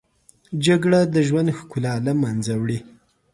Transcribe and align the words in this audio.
جګړه 0.65 0.99
د 1.13 1.15
ژوند 1.27 1.49
ښکلا 1.57 1.93
له 2.05 2.13
منځه 2.21 2.53
وړي 2.61 2.79